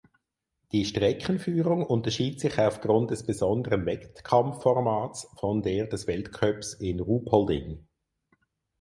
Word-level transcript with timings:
Die 0.71 0.83
Streckenführung 0.85 1.85
unterschied 1.85 2.39
sich 2.39 2.57
aufgrund 2.57 3.11
des 3.11 3.23
besonderen 3.23 3.85
Wettkampfformats 3.85 5.27
von 5.39 5.61
der 5.61 5.85
des 5.85 6.07
Weltcups 6.07 6.73
in 6.73 6.99
Ruhpolding. 7.01 7.85